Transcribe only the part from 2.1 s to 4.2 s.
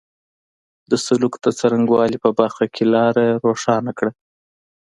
په برخه کې لاره روښانه کړه.